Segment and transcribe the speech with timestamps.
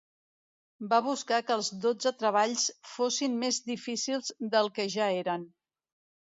[0.93, 2.63] Va buscar que els dotze treballs
[2.93, 5.47] fossin més difícils del que ja eren.